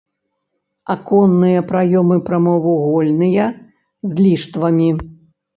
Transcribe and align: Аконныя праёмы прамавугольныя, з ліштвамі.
Аконныя 0.93 1.59
праёмы 1.73 2.17
прамавугольныя, 2.29 3.45
з 4.11 4.21
ліштвамі. 4.25 4.91